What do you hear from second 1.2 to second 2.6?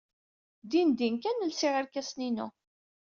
kan lsiɣ irkasen-inu.